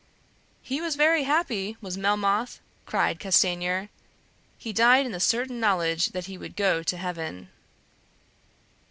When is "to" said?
6.81-6.97